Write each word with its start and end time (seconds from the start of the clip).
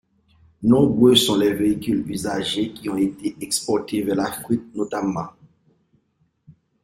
Nombreux 0.63 1.15
sont 1.15 1.37
les 1.37 1.53
véhicules 1.53 2.09
usagés 2.09 2.73
qui 2.73 2.89
ont 2.89 2.97
été 2.97 3.35
exportés 3.39 4.01
vers 4.01 4.15
l'Afrique 4.15 4.73
notamment. 4.73 5.27